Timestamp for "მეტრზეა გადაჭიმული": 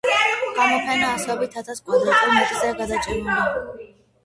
2.39-3.89